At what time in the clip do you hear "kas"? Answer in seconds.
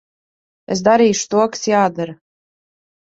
1.57-1.69